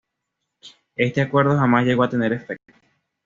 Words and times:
Éste 0.95 1.21
acuerdo 1.21 1.55
jamás 1.59 1.85
llegó 1.85 2.01
a 2.01 2.09
tener 2.09 2.33
efecto. 2.33 2.73